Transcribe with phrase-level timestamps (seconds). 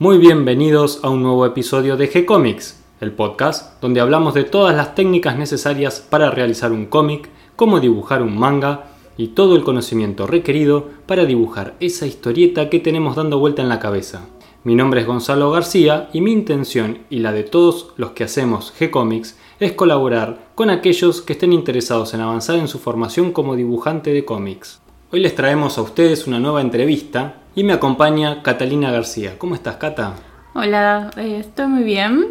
[0.00, 4.94] Muy bienvenidos a un nuevo episodio de G-Comics, el podcast donde hablamos de todas las
[4.94, 10.86] técnicas necesarias para realizar un cómic, cómo dibujar un manga y todo el conocimiento requerido
[11.06, 14.28] para dibujar esa historieta que tenemos dando vuelta en la cabeza.
[14.62, 18.72] Mi nombre es Gonzalo García y mi intención y la de todos los que hacemos
[18.78, 24.12] G-Comics es colaborar con aquellos que estén interesados en avanzar en su formación como dibujante
[24.12, 24.80] de cómics.
[25.10, 29.38] Hoy les traemos a ustedes una nueva entrevista y me acompaña Catalina García.
[29.38, 30.14] ¿Cómo estás, Cata?
[30.54, 32.26] Hola, eh, estoy muy bien.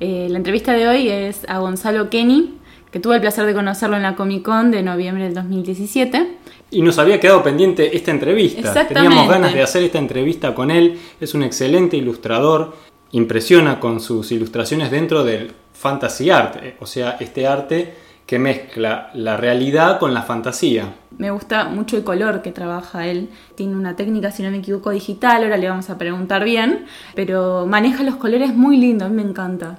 [0.00, 2.58] Eh, la entrevista de hoy es a Gonzalo Kenny,
[2.90, 6.38] que tuve el placer de conocerlo en la Comic Con de noviembre del 2017.
[6.70, 8.86] Y nos había quedado pendiente esta entrevista.
[8.86, 10.98] Teníamos ganas de hacer esta entrevista con él.
[11.20, 12.74] Es un excelente ilustrador.
[13.12, 19.10] Impresiona con sus ilustraciones dentro del fantasy art, eh, o sea, este arte que mezcla
[19.14, 20.94] la realidad con la fantasía.
[21.18, 23.28] Me gusta mucho el color que trabaja él.
[23.54, 27.66] Tiene una técnica, si no me equivoco, digital, ahora le vamos a preguntar bien, pero
[27.66, 29.78] maneja los colores muy lindo, a mí me encanta.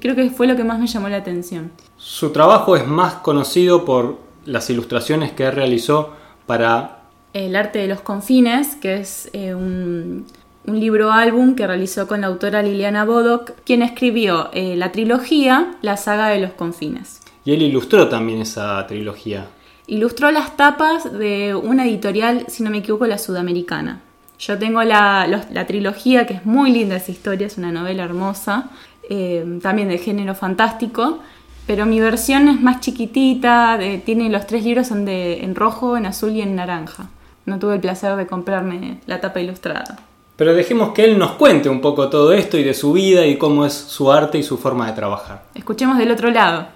[0.00, 1.70] Creo que fue lo que más me llamó la atención.
[1.96, 6.12] Su trabajo es más conocido por las ilustraciones que realizó
[6.46, 7.02] para...
[7.32, 10.24] El arte de los confines, que es eh, un,
[10.66, 15.76] un libro álbum que realizó con la autora Liliana Bodoc, quien escribió eh, la trilogía
[15.82, 17.20] La saga de los confines.
[17.46, 19.46] Y él ilustró también esa trilogía.
[19.86, 24.00] Ilustró las tapas de una editorial, si no me equivoco, la sudamericana.
[24.38, 28.70] Yo tengo la, trilogía, que es muy linda esa historia, es una novela hermosa,
[29.08, 31.20] eh, también de género fantástico,
[31.68, 36.06] pero mi versión es más chiquitita, tiene los tres libros son de, en rojo, en
[36.06, 37.10] azul y en naranja.
[37.46, 39.96] No tuve el placer de comprarme la tapa ilustrada.
[40.36, 43.38] Pero dejemos que él nos cuente un poco todo esto y de su vida y
[43.38, 45.44] cómo es su arte y su forma de trabajar.
[45.54, 46.75] Escuchemos del otro lado.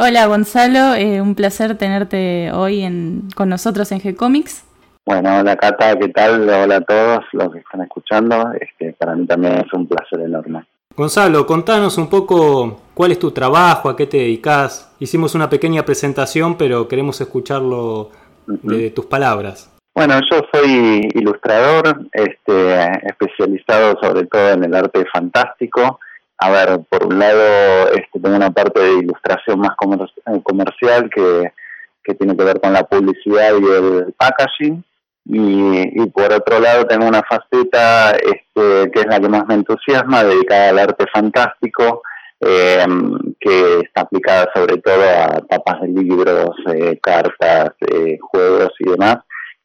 [0.00, 4.62] Hola Gonzalo, eh, un placer tenerte hoy en, con nosotros en G-Comics.
[5.04, 6.48] Bueno, hola Cata, ¿qué tal?
[6.48, 8.52] Hola a todos los que están escuchando.
[8.60, 10.64] Este, para mí también es un placer enorme.
[10.96, 14.94] Gonzalo, contanos un poco cuál es tu trabajo, a qué te dedicas.
[15.00, 18.12] Hicimos una pequeña presentación, pero queremos escucharlo
[18.46, 19.68] de tus palabras.
[19.96, 25.98] Bueno, yo soy ilustrador, este, especializado sobre todo en el arte fantástico.
[26.38, 29.72] A ver, por un lado este, tengo una parte de ilustración más
[30.42, 31.52] comercial que,
[32.18, 34.82] tiene que ver con la publicidad y el packaging.
[35.30, 40.24] Y, por otro lado tengo una faceta este, que es la que más me entusiasma,
[40.24, 42.02] dedicada al arte fantástico,
[42.40, 48.88] em, que está aplicada sobre todo a tapas de libros, eh, cartas, eh, juegos y
[48.88, 49.18] demás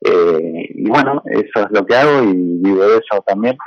[0.06, 3.58] eh, y bueno, eso es lo que hago y vivo de eso también.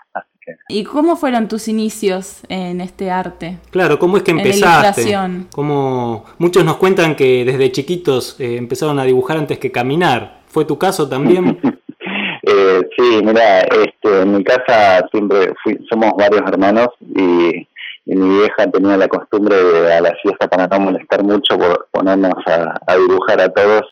[0.69, 3.59] ¿Y cómo fueron tus inicios en este arte?
[3.71, 5.17] Claro, ¿cómo es que empezaste?
[5.53, 10.41] Como muchos nos cuentan que desde chiquitos eh, empezaron a dibujar antes que caminar.
[10.47, 11.59] ¿Fue tu caso también?
[12.43, 15.53] eh, sí, mira, este, en mi casa siempre
[15.91, 17.67] somos varios hermanos y,
[18.09, 22.35] mi vieja tenía la costumbre de a la siesta para no molestar mucho por ponernos
[22.47, 23.83] a dibujar a todos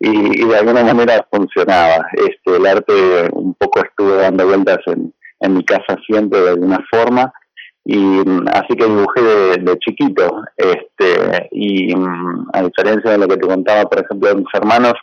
[0.00, 2.06] y, de alguna manera funcionaba.
[2.14, 6.78] Este, el arte un poco estuvo dando vueltas en, en mi casa siempre de alguna
[6.90, 7.32] forma
[7.84, 9.22] y mm, así que dibujé
[9.58, 14.34] de, chiquito este y mm, a diferencia de lo que te contaba por ejemplo de
[14.36, 14.94] mis hermanos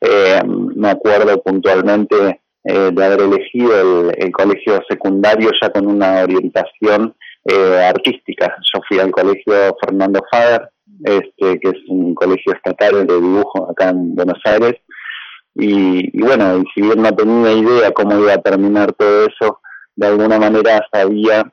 [0.00, 7.14] eh, me acuerdo puntualmente eh, de haber elegido el, colegio secundario ya con una orientación
[7.44, 10.68] eh, artística yo fui al colegio Fernando Fader
[11.04, 14.74] este, que es un colegio estatal de dibujo acá en Buenos Aires.
[15.54, 19.60] Y, bueno, y si bien no tenía idea cómo iba a terminar todo eso,
[19.96, 21.50] de alguna manera sabía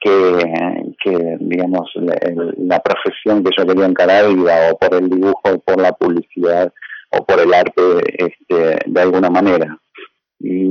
[0.00, 5.80] que, digamos, la, profesión que yo quería encarar iba o por el dibujo, o por
[5.80, 6.72] la publicidad,
[7.10, 7.82] o por el arte,
[8.18, 9.78] este, de alguna manera.
[10.40, 10.64] Y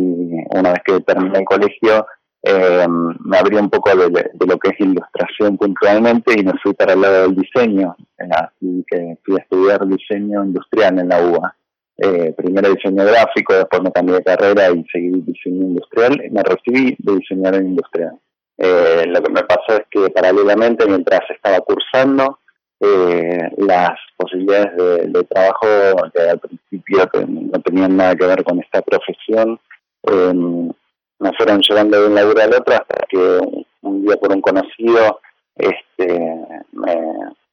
[0.50, 2.06] una vez que terminé el colegio,
[2.44, 2.86] eh,
[3.24, 7.02] me abrí un poco de, lo que es ilustración puntualmente y me fui para el
[7.02, 11.56] lado del diseño, eh, así que fui a estudiar diseño industrial en la UBA.
[12.04, 16.96] Eh, primero diseño gráfico, después me cambié de carrera y seguí diseño industrial me recibí
[16.98, 18.18] de diseñador industrial.
[18.58, 22.40] Eh, lo que me pasó es que paralelamente, mientras estaba cursando,
[23.58, 24.76] las posibilidades
[25.14, 25.68] de, trabajo
[26.16, 29.60] que al principio no tenían nada que ver con esta profesión,
[31.22, 33.40] me fueron llevando de un laburo al otro hasta que
[33.82, 35.20] un, día por un conocido
[35.56, 36.20] este
[36.72, 36.96] me,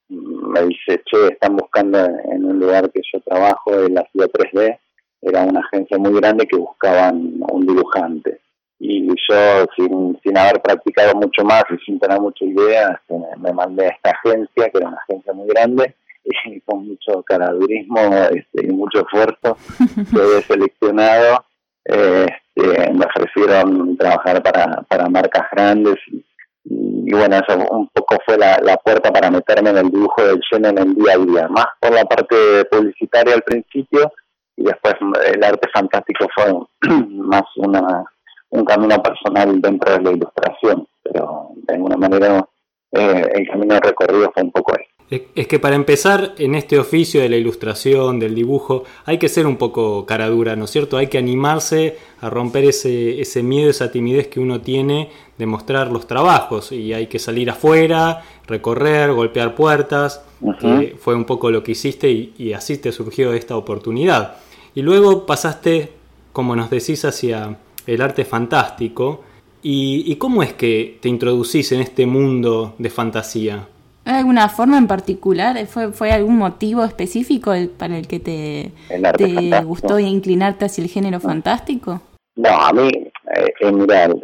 [0.08, 4.78] dice, che, están buscando en un lugar que yo trabajo, en la ciudad 3D,
[5.22, 8.40] era una agencia muy grande que buscaban un dibujante.
[8.80, 13.52] Y yo, sin, sin haber practicado mucho más y sin tener mucha idea, este, me,
[13.52, 15.94] mandé a esta agencia, que era una agencia muy grande,
[16.24, 18.00] y con mucho caradurismo
[18.30, 19.56] este, y mucho esfuerzo
[20.14, 21.44] quedé seleccionado
[21.88, 26.24] este, me ofrecieron trabajar para, para marcas grandes y,
[26.70, 30.68] bueno, eso un poco fue la, la, puerta para meterme en el dibujo del cine
[30.68, 34.12] en el día a día, más por la parte publicitaria al principio
[34.56, 34.94] y después
[35.26, 36.52] el arte fantástico fue
[37.08, 38.04] más una,
[38.50, 42.44] un camino personal dentro de la ilustración, pero de alguna manera
[42.92, 44.97] eh, el camino recorrido fue un poco eso.
[45.10, 49.46] Es que para empezar en este oficio de la ilustración, del dibujo, hay que ser
[49.46, 50.98] un poco cara dura, ¿no es cierto?
[50.98, 55.08] Hay que animarse a romper ese, ese miedo, esa timidez que uno tiene
[55.38, 60.22] de mostrar los trabajos y hay que salir afuera, recorrer, golpear puertas,
[60.60, 64.36] que fue un poco lo que hiciste y, y, así te surgió esta oportunidad.
[64.74, 65.90] Y luego pasaste,
[66.34, 67.56] como nos decís, hacia
[67.86, 69.24] el arte fantástico.
[69.62, 73.66] ¿Y, y cómo es que te introducís en este mundo de fantasía?
[74.08, 75.66] ¿Hay alguna forma en particular?
[75.66, 78.72] ¿Fue, fue algún motivo específico para el que te,
[79.18, 82.00] te gustó inclinarte hacia el género fantástico?
[82.34, 83.52] No, a mí, eh,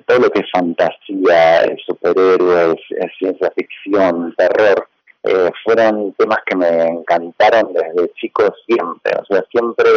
[0.07, 2.77] todo lo que es fantasía, superhéroes,
[3.19, 4.89] ciencia ficción, terror,
[5.23, 9.13] eh, fueron temas que me encantaron desde chico siempre.
[9.21, 9.91] O sea, siempre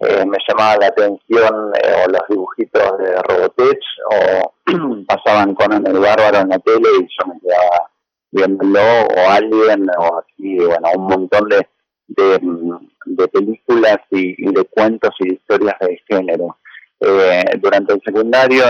[0.00, 3.78] eh, me llamaba la atención eh, o los dibujitos de Robotech
[4.10, 4.52] o
[5.06, 7.88] pasaban con el Bárbaro en la tele y yo me quedaba
[8.30, 11.66] viéndolo o alguien o así, bueno, un montón de,
[12.08, 16.56] de, películas y, de cuentos y de historias de género.
[17.00, 18.64] Eh, durante el secundario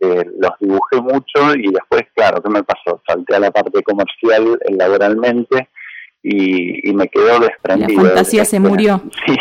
[0.00, 3.00] este, los dibujé mucho y después, claro, ¿qué me pasó?
[3.06, 5.68] Salté a la parte comercial eh, laboralmente
[6.22, 8.02] y, me quedó desprendido.
[8.02, 9.02] La fantasía se murió.
[9.26, 9.36] Sí,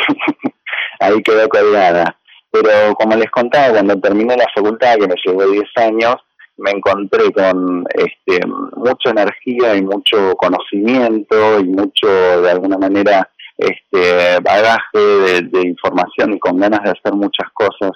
[1.00, 2.18] ahí quedó colgada.
[2.50, 6.16] Pero como les contaba, cuando terminé la facultad, que me llevó 10 años,
[6.58, 8.40] me encontré con este,
[8.76, 12.08] mucha energía y mucho conocimiento y mucho,
[12.42, 15.00] de alguna manera, este, bagaje
[15.44, 17.92] de, información y con ganas de hacer muchas cosas.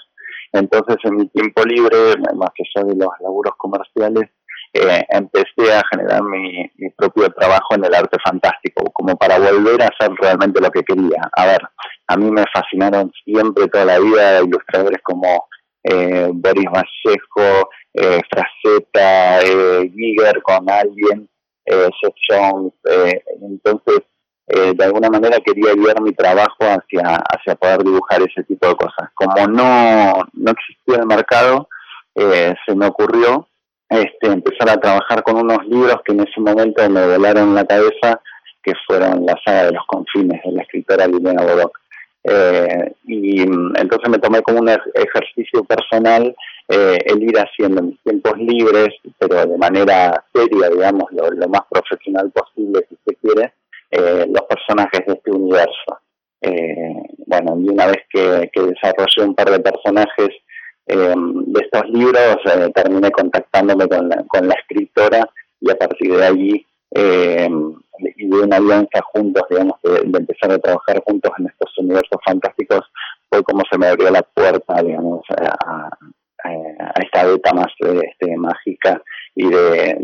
[0.53, 4.29] Entonces, en mi tiempo libre, más que allá de los laburos comerciales,
[4.73, 9.87] eh, empecé a generar mi, propio trabajo en el arte fantástico, como para volver a
[9.87, 11.29] hacer realmente lo que quería.
[11.33, 11.61] A ver,
[12.07, 15.47] a mí me fascinaron siempre toda la vida ilustradores como
[15.83, 21.27] eh, Boris Vallejo, eh, Fraceta, eh, Giger con alguien,
[21.65, 24.01] eh, Seth Jones, eh, entonces
[24.47, 29.09] de alguna manera quería guiar mi trabajo hacia, hacia poder dibujar ese tipo de cosas.
[29.13, 31.69] Como no, no existía el mercado,
[32.13, 33.47] se me ocurrió
[33.91, 38.21] este, empezar a trabajar con unos libros que en ese momento me volaron la cabeza,
[38.61, 41.80] que fueron la saga de los confines de la escritora Liliana Bodoc.
[42.23, 46.35] Eh, y mm, entonces me tomé como un ejercicio personal
[46.67, 52.31] eh, el ir haciendo mis tiempos libres, pero de manera seria, digamos, lo, más profesional
[52.31, 53.53] posible, si se quiere,
[53.89, 55.99] eh, los personajes de este universo.
[56.41, 56.95] Eh,
[57.25, 60.29] bueno, y una vez que, que, desarrollé un par de personajes
[60.87, 62.37] eh, de estos libros,
[62.73, 65.29] terminé contactándome con la, con la escritora
[65.59, 66.65] y a partir de allí
[68.21, 72.19] y de una alianza juntos, digamos, de, de, empezar a trabajar juntos en estos universos
[72.25, 72.81] fantásticos,
[73.29, 75.89] fue como se me abrió la puerta, digamos, a,
[76.43, 79.01] a esta beta más este, mágica
[79.35, 79.97] y de,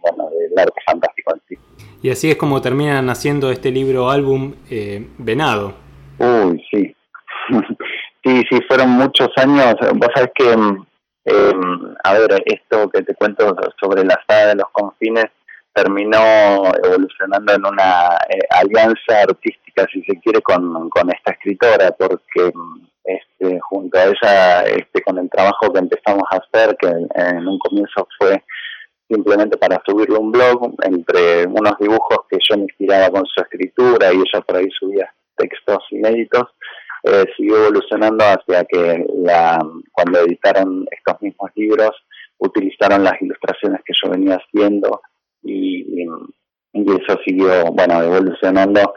[0.00, 1.58] bueno, del arte fantástico en sí.
[2.02, 5.74] Y así es como termina naciendo este libro álbum eh, Venado.
[6.18, 6.94] Uy, sí.
[8.24, 9.74] sí, sí, fueron muchos años.
[9.94, 10.52] Vos sabés que,
[11.24, 11.52] eh,
[12.04, 15.26] a ver, esto que te cuento sobre la saga de los confines
[15.74, 22.52] terminó evolucionando en una eh, alianza artística, si se quiere, con, con esta escritora, porque
[23.04, 27.58] este, junto a ella, este, con el trabajo que empezamos a hacer, que en, un
[27.58, 28.42] comienzo fue
[29.08, 34.12] simplemente para subirle un blog, entre unos dibujos que yo me inspiraba con su escritura
[34.12, 36.44] y ella por ahí subía textos inéditos,
[37.02, 39.58] eh, siguió evolucionando hacia que la,
[39.92, 41.90] cuando editaron estos mismos libros
[42.38, 45.02] utilizaron las ilustraciones que yo venía haciendo
[45.44, 46.06] y,
[46.72, 48.94] y eso siguió, bueno, evolucionando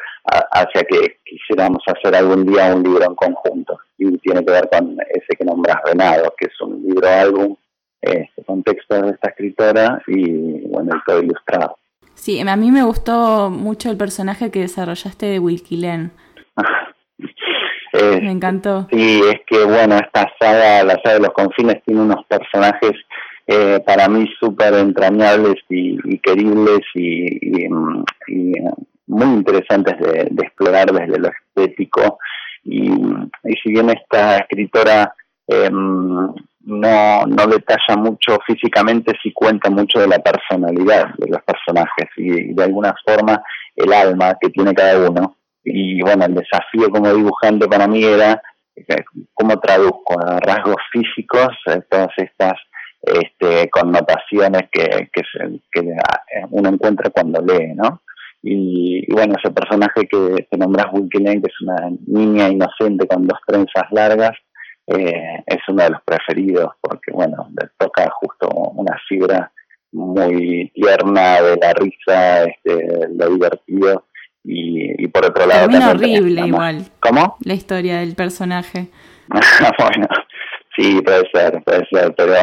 [0.51, 4.97] hacia que quisiéramos hacer algún día un libro en conjunto y tiene que ver con
[5.09, 7.55] ese que nombras Venado, que es un libro álbum
[8.01, 11.77] este, con textos de esta escritora y bueno, el todo ilustrado.
[12.13, 16.11] Sí, a mí me gustó mucho el personaje que desarrollaste de Wilkilen.
[17.93, 18.87] me encantó.
[18.91, 22.93] Sí, es que bueno, esta saga, la saga de los confines, tiene unos personajes
[23.47, 28.53] eh, para mí súper entrañables y, y, queribles y, y
[29.07, 32.19] muy interesantes de, explorar desde lo estético.
[32.63, 32.89] Y,
[33.63, 35.13] si bien esta escritora
[35.47, 42.09] eh, no, no detalla mucho físicamente, sí cuenta mucho de la personalidad de los personajes
[42.17, 43.41] y de alguna forma
[43.75, 45.37] el alma que tiene cada uno.
[45.63, 48.41] Y bueno, el desafío como dibujante para mí era
[49.33, 51.49] cómo traduzco rasgos físicos
[51.89, 52.53] todas estas
[53.07, 55.21] este, connotaciones que, que,
[56.49, 58.01] uno encuentra cuando lee, ¿no?
[58.43, 63.39] Y, bueno, ese personaje que te nombras, Lane, que es una niña inocente con dos
[63.45, 64.37] trenzas largas,
[64.87, 69.51] eh, es uno de los preferidos porque, bueno, le toca justo una fibra
[69.91, 74.05] muy tierna de la risa, este, lo divertido.
[74.43, 75.67] Y, y por otro lado...
[75.67, 76.85] También horrible igual.
[77.01, 77.37] ¿Cómo?
[77.41, 78.87] La historia del personaje.
[79.27, 80.07] bueno,
[80.77, 82.33] Sí, puede ser, puede ser, pero...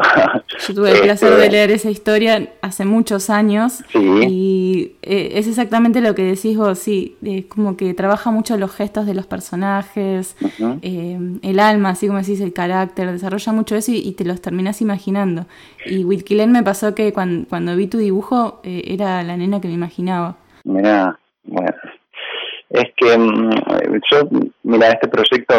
[0.66, 6.00] Yo tuve el placer de leer esa historia hace muchos años y eh, es exactamente
[6.00, 10.36] lo que decís vos, sí, es como que trabaja mucho los gestos de los personajes,
[10.82, 14.80] eh, el alma, así como decís, el carácter, desarrolla mucho eso y, te los terminás
[14.80, 15.46] imaginando.
[15.86, 19.68] Y Wilkilen me pasó que cuando, cuando vi tu dibujo eh, era la nena que
[19.68, 20.36] me imaginaba.
[20.64, 21.76] Mira, bueno,
[22.74, 23.50] es que mm,
[24.10, 24.28] yo,
[24.64, 25.54] mira, este proyecto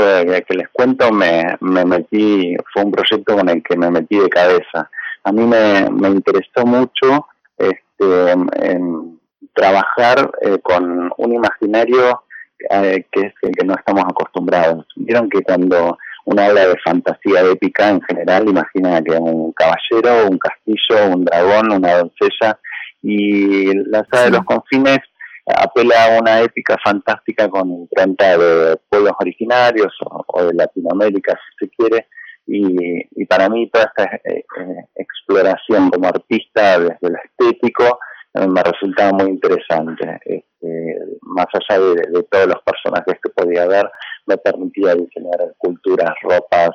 [0.48, 4.27] que les cuento me, me metí, fue un proyecto con el que me metí de
[4.27, 4.89] cabeza.
[5.24, 9.17] A mí me, me interesó mucho este, en
[9.53, 12.24] trabajar eh, con un imaginario
[12.69, 14.86] eh, que es el que no estamos acostumbrados.
[14.98, 20.38] Vieron que cuando uno habla de fantasía épica en general, imagina que un caballero, un
[20.38, 22.60] castillo, un dragón, una doncella,
[23.01, 25.00] y la saga de los confines
[25.46, 29.94] apela a una épica fantástica con impronta de pueblos originarios
[30.28, 32.08] o, de Latinoamérica, si se quiere,
[32.48, 38.00] y, para mí toda esta eh, eh, exploración como artista desde lo estético
[38.36, 40.20] eh, me resultaba muy interesante.
[40.25, 43.90] Este, más allá de, todos los personajes que podía haber,
[44.28, 46.70] me permitía diseñar culturas, ropas,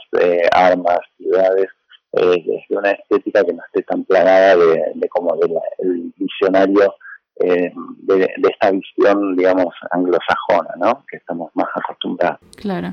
[0.53, 1.69] armas, ciudades,
[2.13, 6.95] desde una estética que no esté tan plagada de, como del visionario
[7.43, 11.05] eh, de, esta visión, digamos, anglosajona, ¿no?
[11.11, 12.39] Que estamos más acostumbrados.
[12.57, 12.93] Claro.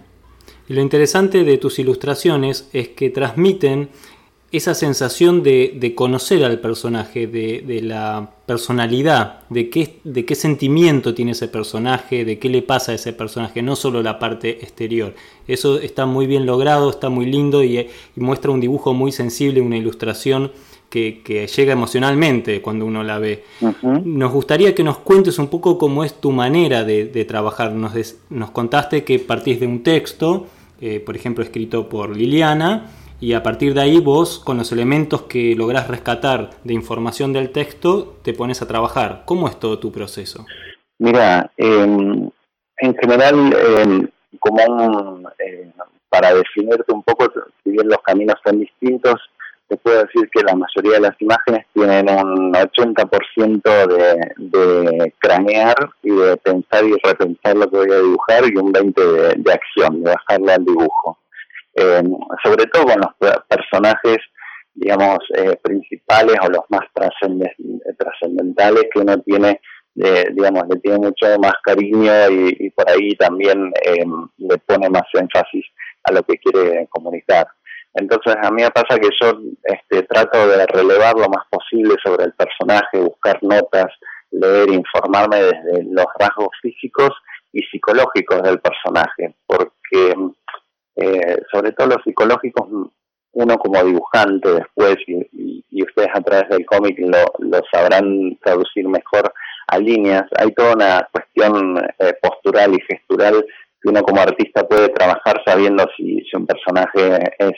[0.69, 3.89] Y lo interesante de tus ilustraciones es que transmiten
[4.49, 11.31] esa sensación de, conocer al personaje, de, la personalidad, de qué, de qué sentimiento tiene
[11.31, 15.13] ese personaje, de qué le pasa a ese personaje, no solo la parte exterior.
[15.47, 19.59] Eso está muy bien logrado, está muy lindo y, y muestra un dibujo muy sensible,
[19.59, 20.51] una ilustración
[20.89, 23.43] que, llega emocionalmente cuando uno la ve.
[23.81, 27.71] Nos gustaría que nos cuentes un poco cómo es tu manera de, trabajar.
[27.71, 27.93] Nos,
[28.29, 30.47] nos, contaste que partís de un texto,
[30.81, 35.23] eh, por ejemplo, escrito por Liliana, y a partir de ahí vos, con los elementos
[35.23, 39.23] que lográs rescatar de información del texto, te pones a trabajar.
[39.25, 40.45] ¿Cómo es todo tu proceso?
[40.99, 42.29] Mira, em,
[42.77, 44.07] en general, em,
[44.39, 45.71] como eh,
[46.09, 47.25] para definirte un poco,
[47.63, 49.19] si bien los caminos son distintos,
[49.67, 55.75] te puedo decir que la mayoría de las imágenes tienen un 80% de, de cranear
[56.03, 60.03] y de pensar y repensar lo que voy a dibujar y un 20% de, acción,
[60.03, 61.19] de bajarle al dibujo.
[61.75, 62.01] Eh,
[62.43, 64.17] sobre todo con los personajes,
[64.73, 69.61] digamos, eh, principales o los más trascendentales que uno tiene,
[69.95, 73.71] eh, digamos, le tiene mucho más cariño y, por ahí también
[74.37, 75.65] le pone más énfasis
[76.03, 77.47] a lo que quiere comunicar.
[77.97, 82.25] Entonces a mí me pasa que yo este, trato de relevar lo más posible sobre
[82.25, 83.87] el personaje, buscar notas,
[84.29, 87.09] leer, informarme desde los rasgos físicos
[87.51, 90.15] y psicológicos del personaje, porque
[90.95, 92.67] eh, sobre todo los psicológicos
[93.31, 99.31] uno como dibujante después y, ustedes a través del cómic lo, sabrán traducir mejor
[99.67, 103.45] a líneas, hay toda una cuestión eh, postural y gestural
[103.79, 107.53] que uno como artista puede trabajar sabiendo si un personaje es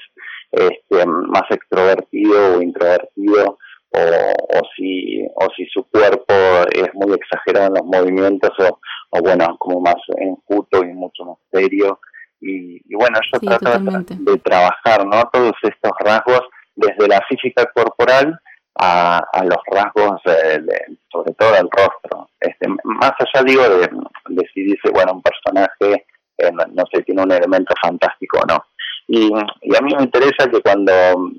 [0.51, 3.57] este, más extrovertido o introvertido
[3.91, 6.33] o, o, si, o si su cuerpo
[6.71, 8.79] es muy exagerado en los movimientos o,
[9.11, 11.99] o bueno, como más enjuto y mucho más serio.
[12.41, 15.23] Y, bueno, yo trato de, trabajar ¿no?
[15.31, 16.41] todos estos rasgos
[16.75, 18.39] desde la física corporal
[18.75, 20.21] a, a los rasgos,
[21.11, 22.29] sobre todo del rostro.
[22.39, 23.89] Este, más allá, digo, de,
[24.29, 26.05] de si dice, bueno, un personaje,
[26.37, 28.63] eh, no sé, tiene un elemento fantástico o no.
[29.11, 30.91] Y, a mí me interesa que cuando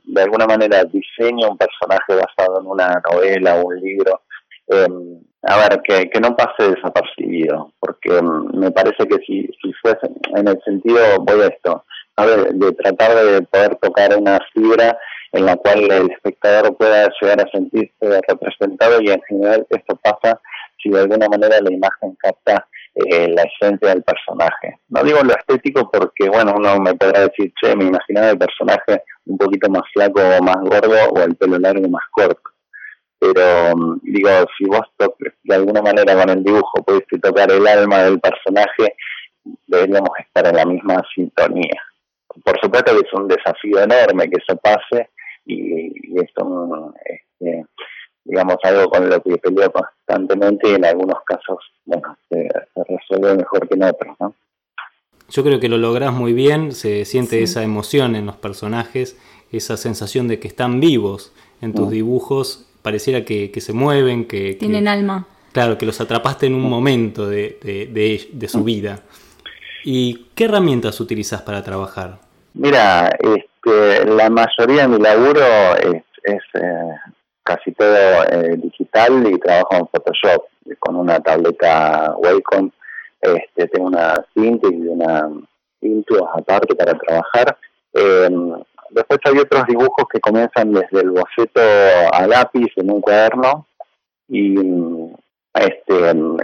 [0.02, 4.22] de alguna manera diseño un personaje basado en una novela o un libro,
[4.66, 9.72] em, a ver, que, que no pase desapercibido, porque em, me parece que si, si
[9.74, 11.84] fuese en el sentido, voy a esto,
[12.16, 14.98] a ver, de tratar de poder tocar una fibra
[15.30, 20.40] en la cual el espectador pueda llegar a sentirse representado y en general esto pasa
[20.82, 22.66] si de alguna manera la imagen capta
[23.08, 24.78] eh, la esencia del personaje.
[24.88, 29.02] No digo lo estético porque, bueno, uno me podrá decir, che, me imaginaba el personaje
[29.26, 32.50] un poquito más flaco o más gordo o el pelo largo más corto.
[33.18, 34.86] Pero, mm, digo, si vos
[35.44, 38.96] de alguna manera con el dibujo pudiste tocar el alma del personaje,
[39.66, 41.82] deberíamos estar en la misma sintonía.
[42.44, 45.10] por supuesto que es un desafío enorme que eso pase
[45.44, 46.30] y, y es
[47.40, 47.66] este,
[48.24, 52.48] digamos, algo con lo que peleo constantemente y en algunos casos, bueno, se,
[52.88, 54.34] resuelve mejor que en otros, ¿no?
[55.28, 59.16] Yo creo que lo logras muy bien, se siente esa emoción en los personajes,
[59.52, 61.90] esa sensación de que están vivos en tus mm.
[61.90, 64.54] dibujos, pareciera que, se mueven, que...
[64.54, 65.26] Tienen alma.
[65.52, 69.00] Claro, que los atrapaste en un momento de, de, su vida.
[69.84, 72.18] ¿Y qué herramientas utilizas para trabajar?
[72.54, 76.38] Mira, este, la mayoría de mi laburo es, eh,
[77.50, 80.44] casi todo eh, digital y trabajo en Photoshop
[80.78, 82.70] con una tableta Wacom.
[83.20, 85.28] Este, tengo una Cintiq y una
[85.82, 87.56] Intuos aparte para trabajar.
[87.94, 88.52] Em,
[88.90, 91.60] después hay otros dibujos que comienzan desde el boceto
[92.12, 93.66] a lápiz en un cuaderno
[94.28, 94.54] y
[95.54, 95.94] este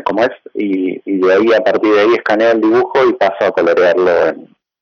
[0.04, 3.52] como es y, de ahí a partir de ahí escaneo el dibujo y paso a
[3.52, 4.26] colorearlo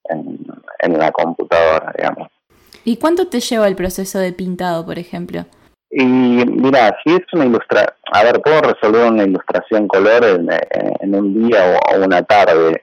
[0.09, 0.47] en,
[0.79, 2.29] en, la computadora digamos
[2.85, 5.47] ¿Y cuánto te lleva el proceso de pintado, por ejemplo?
[5.97, 11.49] Y mira, si es una ilustración, a ver, puedo resolver una ilustración color en, un
[11.49, 12.83] día o, una tarde.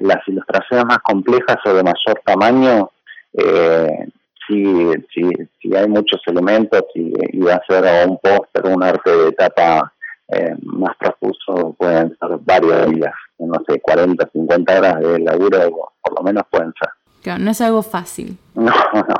[0.00, 2.90] las ilustraciones más complejas o de mayor tamaño,
[3.32, 4.08] eh,
[4.46, 9.32] si, si, hay muchos elementos y, y va a ser un póster, un arte de
[9.32, 9.92] tapa
[10.32, 16.16] eh, más profuso pueden ser varios días, no sé, 40, 50 horas de laburo, por
[16.16, 16.90] lo menos pueden ser.
[17.22, 18.38] Claro, no es algo fácil.
[18.54, 19.14] No, no.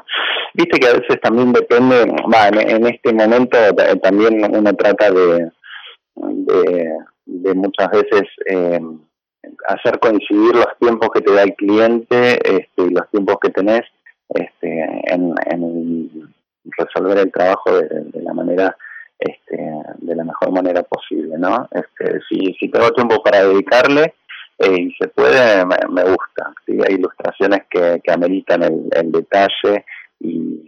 [0.55, 3.57] Viste que a veces también depende, va, en, este momento
[4.03, 5.51] también uno trata de,
[7.27, 8.81] de, muchas veces eh,
[9.69, 13.83] hacer coincidir los tiempos que te da el cliente este, y los tiempos que tenés
[14.29, 16.33] este, en, en
[16.77, 18.77] resolver el trabajo de la manera
[19.21, 19.57] este,
[19.99, 21.69] de la mejor manera posible, ¿no?
[21.73, 24.15] Este, si, si tengo tiempo para dedicarle
[24.59, 26.55] eh, y se puede, me, gusta.
[26.67, 29.85] Hay ilustraciones que, que ameritan el, detalle
[30.21, 30.61] y,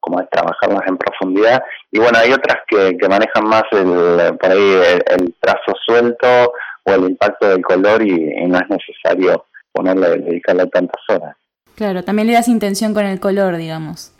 [0.00, 1.62] como es trabajarlas en profundidad.
[1.90, 6.52] Y bueno, hay otras que, que manejan más el, por ahí el, trazo suelto
[6.84, 8.12] o el impacto del color y,
[8.46, 11.36] no es necesario ponerle, dedicarle tantas horas.
[11.74, 14.14] Claro, también le das intención con el color, digamos.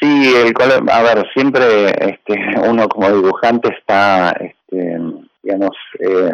[0.00, 2.34] Sí, el color, a ver, siempre este,
[2.68, 4.98] uno como dibujante está, este,
[5.42, 6.32] digamos, eh,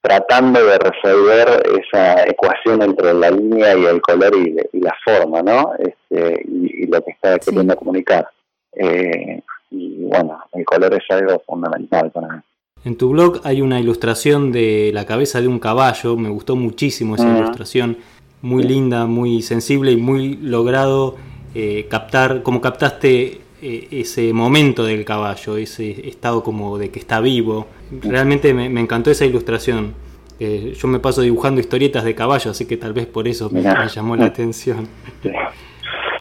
[0.00, 5.72] tratando de resolver esa ecuación entre la línea y el color y, la forma, ¿no?
[5.78, 8.28] Este, y, lo que está queriendo comunicar.
[8.72, 12.40] Eh, y bueno, el color es algo fundamental para mí.
[12.84, 17.16] En tu blog hay una ilustración de la cabeza de un caballo, me gustó muchísimo
[17.16, 17.98] esa ilustración,
[18.40, 21.16] muy linda, muy sensible y muy logrado
[21.54, 27.66] eh, captar, como captaste ese momento del caballo, ese estado como de que está vivo.
[28.02, 29.94] Realmente me, encantó esa ilustración.
[30.40, 33.62] Eh, yo me paso dibujando historietas de caballo, así que tal vez por eso me,
[33.62, 34.88] llamó la atención.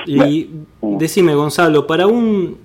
[0.10, 0.50] Y
[0.82, 2.58] decime, Gonzalo, para un,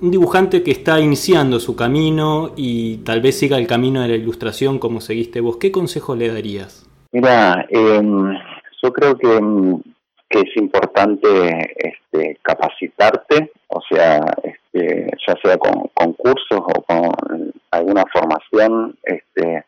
[0.00, 4.78] dibujante que está iniciando su camino y tal vez siga el camino de la ilustración
[4.78, 6.86] como seguiste vos, ¿qué consejo le darías?
[7.12, 8.34] Mira, em,
[8.82, 9.80] yo creo que em,
[10.28, 11.28] que es importante
[11.76, 19.64] este, capacitarte, o sea, este, ya sea con, cursos o con alguna formación este,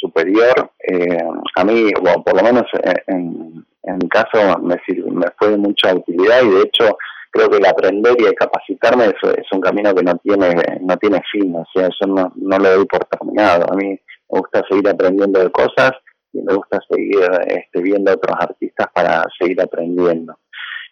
[0.00, 0.70] superior.
[0.78, 1.18] Eh,
[1.56, 1.92] a mí,
[2.24, 2.64] por lo menos
[3.06, 4.76] en, mi caso, me,
[5.10, 6.96] me fue de mucha utilidad y de hecho
[7.30, 10.96] creo que el aprender y el capacitarme es, es, un camino que no tiene no
[10.96, 13.66] tiene fin, o sea, yo no, no lo doy por terminado.
[13.70, 13.98] A mí me
[14.40, 15.92] gusta seguir aprendiendo de cosas
[16.34, 20.36] y me gusta seguir este, viendo a otros artistas para seguir aprendiendo.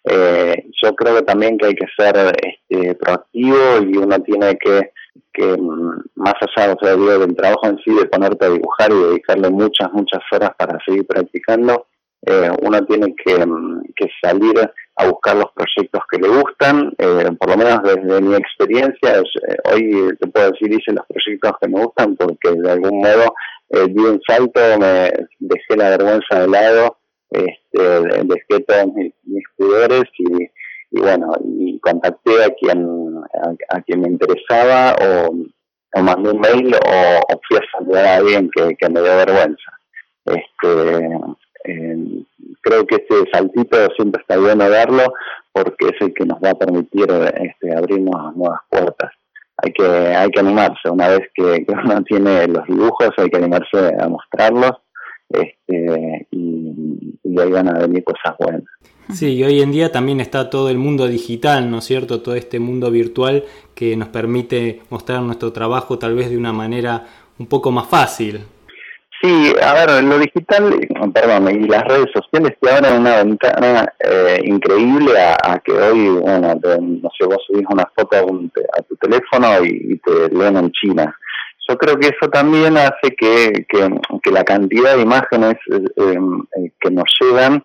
[0.05, 4.93] Eh, yo creo también que hay que ser este, proactivo y uno tiene que,
[5.33, 9.03] que mm, más allá o sea, del trabajo en sí, de ponerte a dibujar y
[9.03, 11.87] dedicarle muchas, muchas horas para seguir practicando,
[12.27, 14.55] eh, uno tiene que, mm, que, salir
[14.97, 19.23] a buscar los proyectos que le gustan, eh, por lo menos desde mi experiencia,
[19.73, 23.35] hoy te puedo decir hice los proyectos que me gustan porque de algún modo
[23.71, 26.99] eh, di un salto, me dejé la vergüenza de lado,
[27.31, 33.17] este, dejé todos mis, pudores y, bueno, y contacté a quien
[33.71, 35.35] a, quien me interesaba o,
[35.95, 39.73] o, mandé un mail o, fui a saludar a alguien que, me dio vergüenza.
[40.27, 41.09] Este,
[42.63, 45.13] creo que este saltito siempre está bueno darlo
[45.53, 49.13] porque es el que nos va a permitir este, abrirnos nuevas puertas
[49.63, 50.91] hay que, hay que animarse.
[50.91, 54.73] Una vez que, uno tiene los dibujos, hay que animarse a mostrarlos
[55.29, 58.65] este, y, y ahí van a venir cosas buenas.
[59.13, 62.23] Sí, y hoy en día también está todo el mundo digital, ¿no es cierto?
[62.23, 63.45] Todo este mundo virtual
[63.75, 67.07] que nos permite mostrar nuestro trabajo tal vez de una manera
[67.39, 68.41] un poco más fácil.
[69.23, 70.81] Sí, a ver, lo digital,
[71.15, 76.55] perdón, y las redes sociales te abren una ventana eh, increíble a, que hoy, bueno,
[76.57, 81.17] no sé, vos subís una foto a, tu teléfono y, te leen en China.
[81.69, 86.91] Yo creo que eso también hace que, que, la cantidad de imágenes eh, eh, que
[86.91, 87.63] nos llegan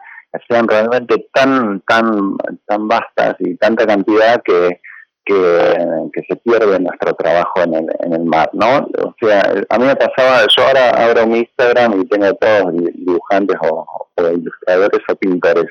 [0.48, 4.80] sean realmente tan, tan, tan vastas y tanta cantidad que,
[5.28, 8.88] que, se pierde nuestro trabajo en el, en el mar, ¿no?
[9.04, 13.58] O sea, a mí me pasaba, yo ahora abro mi Instagram y tengo todos dibujantes
[13.62, 13.86] o,
[14.32, 15.68] ilustradores o pintores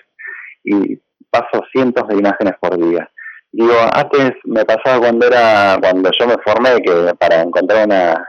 [0.64, 0.96] y
[1.30, 3.10] paso cientos de imágenes por día.
[3.52, 8.26] Digo, antes me pasaba cuando era, cuando yo me formé, que para encontrar una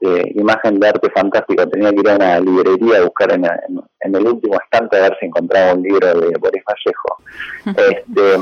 [0.00, 4.14] este, imagen de arte fantástico tenía que ir a una librería a buscar en, en,
[4.14, 7.18] el último estante a ver si encontraba un libro de Boris Vallejo.
[7.90, 8.34] Este,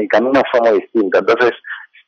[0.00, 1.18] el, camino fue muy distinto.
[1.18, 1.52] Entonces,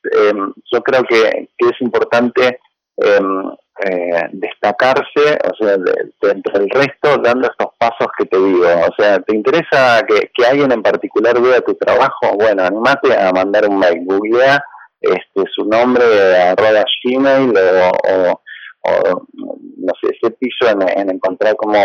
[0.03, 2.59] em, yo creo que, es importante
[2.97, 3.51] em,
[3.85, 5.77] eh, destacarse, o sea,
[6.21, 8.65] dentro del resto, dando estos pasos que te digo.
[8.65, 12.33] O sea, ¿te interesa que, que alguien en particular vea tu trabajo?
[12.35, 14.63] Bueno, animate a mandar un mail, googlea
[15.01, 16.03] este, su nombre,
[16.37, 18.40] arroba Gmail o, o
[18.83, 21.79] no sé, ese piso en, encontrar como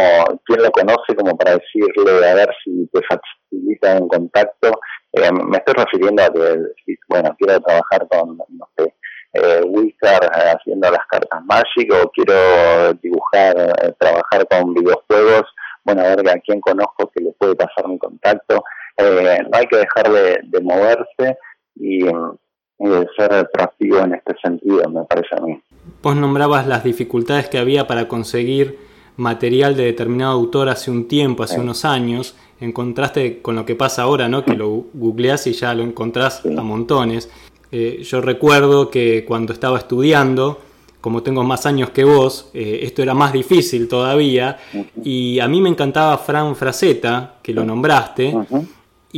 [0.45, 4.81] quién lo conoce como para decirle a ver si te facilita un contacto.
[5.13, 8.95] Eh, me estoy refiriendo a que, bueno, quiero trabajar con, no sé,
[9.33, 15.43] eh, Wizard eh, haciendo las cartas Magic o quiero dibujar, eh, trabajar con videojuegos,
[15.85, 18.65] bueno, a ver a quién conozco que le puede pasar mi contacto.
[18.99, 21.39] no hay que dejar de, moverse
[21.75, 25.63] y, y de ser proactivo en este sentido, me parece a mí.
[26.03, 28.79] Vos nombrabas las dificultades que había para conseguir
[29.17, 33.75] material de determinado autor hace un tiempo, hace unos años, en contraste con lo que
[33.75, 34.45] pasa ahora, ¿no?
[34.45, 37.31] Que lo googleás y ya lo encontrás a montones.
[37.73, 40.61] Eh, yo recuerdo que cuando estaba estudiando,
[41.01, 44.59] como tengo más años que vos, eh, esto era más difícil todavía,
[45.03, 48.35] y a mí me encantaba Fran Fraceta, que lo nombraste,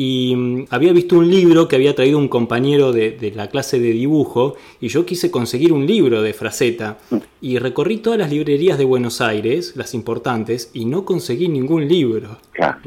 [0.00, 3.90] y mm, había visto un libro que había traído un compañero de, la clase de
[3.90, 6.98] dibujo y yo quise conseguir un libro de Fraceta
[7.40, 12.38] y recorrí todas las librerías de Buenos Aires, las importantes, y no conseguí ningún libro.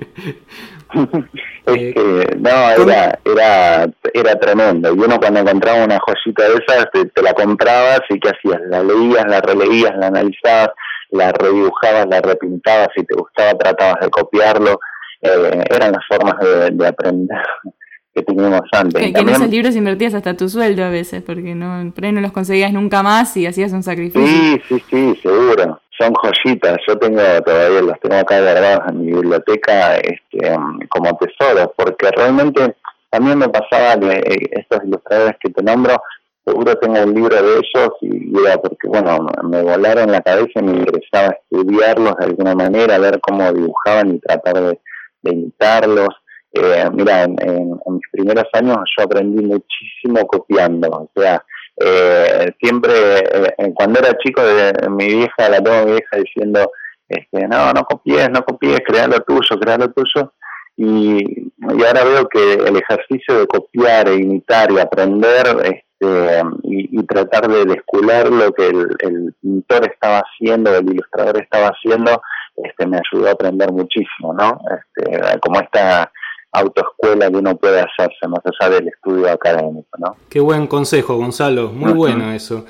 [1.68, 4.94] Eh, no, era, era, era tremendo.
[4.94, 8.60] Y uno cuando encontraba una joyita de esas, te, la comprabas y ¿qué hacías?
[8.68, 10.72] La leías, la releías, la analizabas,
[11.12, 14.80] la redibujabas, la repintabas, si te gustaba tratabas de copiarlo
[15.22, 17.38] eh, eran las formas de, aprender
[18.14, 19.14] que teníamos antes.
[19.14, 22.22] Que, en esos libros invertías hasta tu sueldo a veces, porque no, por ahí no
[22.22, 24.26] los conseguías nunca más y hacías un sacrificio.
[24.26, 25.80] Sí, sí, sí, seguro.
[25.98, 26.78] Son joyitas.
[26.88, 30.56] Yo tengo todavía, los tengo acá guardados en mi biblioteca este,
[30.90, 32.76] como tesoros, porque realmente
[33.12, 36.02] a mí me pasaba que eh, estos ilustradores que te nombro,
[36.46, 40.64] seguro tengo un libro de ellos y era porque, bueno, me volaron la cabeza y
[40.64, 44.80] me interesaba estudiarlos de alguna manera, ver cómo dibujaban y tratar de
[45.22, 46.10] de imitarlos.
[46.54, 51.44] Eh, mira, en, mis primeros años yo aprendí muchísimo copiando, o sea,
[51.78, 56.70] eh, siempre, eh, cuando era chico, de, mi vieja, la tengo mi vieja diciendo,
[57.08, 60.34] este, no, no copies, no copies, crea lo tuyo, crea lo tuyo.
[60.78, 67.04] Y, y ahora veo que el ejercicio de copiar e imitar y aprender este, y,
[67.06, 72.22] tratar de descular lo que el, el pintor estaba haciendo, el ilustrador estaba haciendo,
[72.64, 74.60] este, me ayudó a aprender muchísimo, ¿no?
[74.70, 76.12] Este, como esta
[76.52, 80.16] autoescuela que uno puede hacerse más allá del estudio académico, ¿no?
[80.30, 82.66] Qué buen consejo, Gonzalo, muy bueno eso.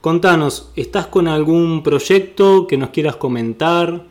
[0.00, 4.02] Contanos, ¿estás con algún proyecto que nos quieras comentar?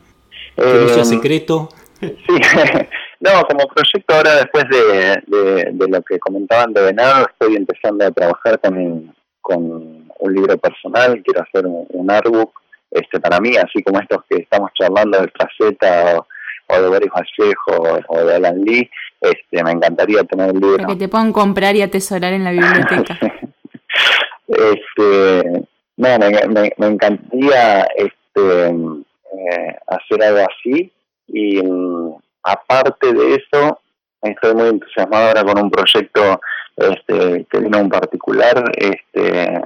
[0.55, 1.69] Que no sea em, secreto.
[1.99, 2.09] Sí,
[3.19, 8.59] no, como proyecto ahora después de, lo que comentaban de Venado, estoy empezando a trabajar
[8.59, 12.60] con, con un libro personal, quiero hacer un artbook
[12.91, 16.19] este, para mí, así como estos que estamos charlando de Traceta
[16.67, 20.77] o, de Boris Vallejo o, de Alan Lee, este, me encantaría tener un libro.
[20.77, 23.17] Para que te puedan comprar y atesorar en la biblioteca.
[24.47, 25.65] este,
[25.97, 30.91] no, me, me, encantaría este, eh, hacer algo así
[31.27, 33.79] y mm, aparte de eso,
[34.21, 36.41] estoy muy entusiasmado ahora con un proyecto
[36.75, 39.61] este, que vino en particular, este,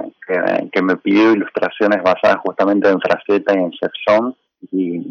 [0.72, 4.36] que, me pidió ilustraciones basadas justamente en Fraceta y en Sepson,
[4.72, 5.08] y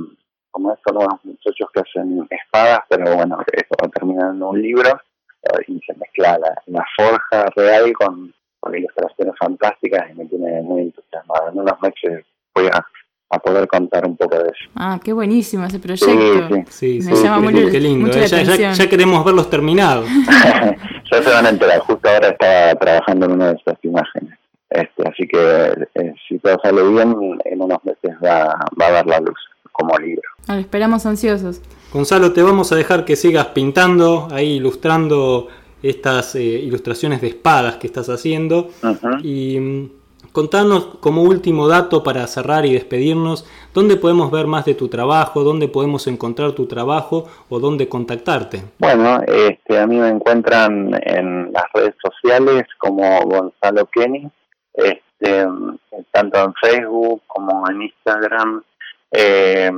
[0.50, 5.00] como son unos muchachos que hacen espadas, pero bueno, eso va terminando en un libro,
[5.66, 11.50] y se mezcla la, forja real con, con ilustraciones fantásticas y me tiene muy entusiasmado.
[11.50, 12.84] En unos meses voy a
[13.34, 14.70] a poder contar un poco de eso.
[14.74, 16.48] Ah, qué buenísimo ese proyecto.
[16.70, 18.10] Sí, sí, Me llama muy, qué lindo.
[18.12, 18.26] ¿eh?
[18.26, 20.06] Ya, queremos verlos terminados.
[21.10, 21.80] ya se van a enterar.
[21.80, 24.38] Justo ahora estaba trabajando en una de estas imágenes.
[24.70, 29.06] Este, así que eh, si todo sale bien, en unos meses va, va a dar
[29.06, 29.38] la luz.
[29.72, 30.22] como libro.
[30.48, 31.60] Lo esperamos ansiosos.
[31.92, 35.48] Gonzalo, te vamos a dejar que sigas pintando, ahí ilustrando
[35.84, 38.70] estas eh, ilustraciones de espadas que estás haciendo.
[39.22, 39.90] Y mm,
[40.34, 45.44] contanos como último dato para cerrar y despedirnos, ¿dónde podemos ver más de tu trabajo?
[45.44, 48.64] ¿Dónde podemos encontrar tu trabajo o dónde contactarte?
[48.80, 54.28] Bueno, este, a mí me encuentran en las redes sociales como Gonzalo Kenny,
[54.72, 55.46] este,
[56.10, 58.64] tanto en Facebook como en Instagram.
[59.12, 59.70] Eh,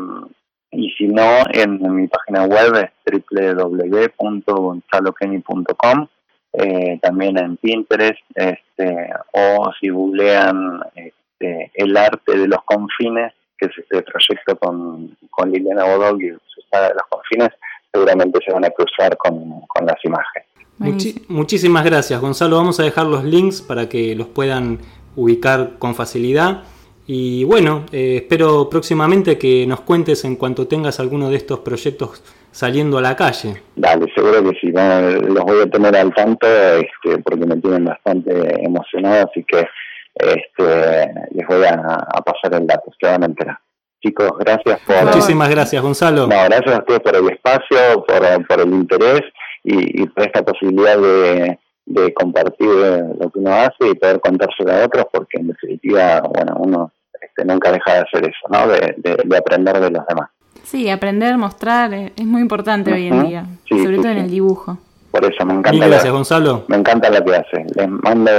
[0.70, 2.88] y si no, en, mi página web es
[3.36, 6.06] www.gonzalokenny.com,
[6.52, 13.66] eh, también en Pinterest, este, o si googlean este, el arte de los confines, que
[13.66, 17.50] es este proyecto con, con Liliana Bodog y su de los confines,
[17.92, 21.28] seguramente se van a cruzar con, las imágenes.
[21.28, 22.56] muchísimas gracias, Gonzalo.
[22.56, 24.78] Vamos a dejar los links para que los puedan
[25.14, 26.64] ubicar con facilidad.
[27.06, 32.22] Y bueno, eh, espero próximamente que nos cuentes en cuanto tengas alguno de estos proyectos
[32.56, 33.62] saliendo a la calle.
[33.76, 38.64] Dale, seguro que sí, los voy a tener al tanto este, porque me tienen bastante
[38.64, 39.66] emocionado, así que
[40.14, 43.58] este, les voy a, pasar el dato, se van a enterar.
[44.02, 45.04] Chicos, gracias por...
[45.04, 46.26] Muchísimas gracias, Gonzalo.
[46.26, 49.22] No, gracias a ustedes por el espacio, por, por el interés
[49.62, 54.72] y, y por esta posibilidad de de compartir lo que uno hace y poder contárselo
[54.72, 58.66] a otros, porque en definitiva, bueno, uno este, nunca deja de hacer eso, ¿no?
[58.66, 60.30] De, aprender de los demás.
[60.66, 64.76] Sí, aprender, mostrar, eh, es muy importante hoy en día, sobre todo en el dibujo.
[65.12, 65.86] Por eso me encanta.
[65.86, 66.64] gracias, Gonzalo.
[66.66, 67.64] Me encanta lo que hace.
[67.76, 68.32] Les mando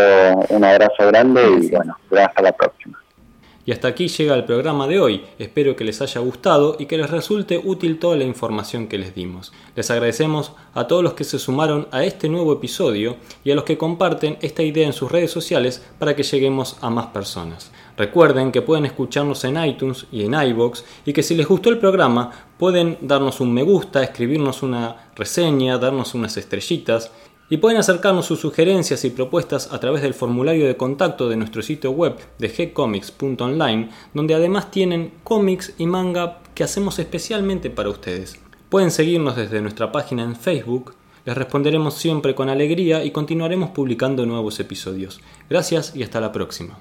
[0.50, 3.00] un abrazo grande y bueno, hasta la próxima.
[3.66, 5.24] Y hasta aquí llega el programa de hoy.
[5.40, 9.16] Espero que les haya gustado y que les resulte útil toda la información que les
[9.16, 9.54] dimos.
[9.76, 13.64] Les agradecemos a todos los que se sumaron a este nuevo episodio y a los
[13.64, 17.72] que comparten esta idea en sus redes sociales para que lleguemos a más personas.
[17.98, 21.80] Recuerden que pueden escucharnos en iTunes y en iBox y que si les gustó el
[21.80, 27.12] programa pueden darnos un me gusta, escribirnos una reseña, darnos unas estrellitas
[27.50, 31.62] y pueden acercarnos sus sugerencias y propuestas a través del formulario de contacto de nuestro
[31.62, 38.40] sitio web de gcomics.online, donde además tienen cómics y manga que hacemos especialmente para ustedes.
[38.70, 40.94] Pueden seguirnos desde nuestra página en Facebook,
[41.26, 45.20] les responderemos siempre con alegría y continuaremos publicando nuevos episodios.
[45.50, 46.78] Gracias y hasta la próxima.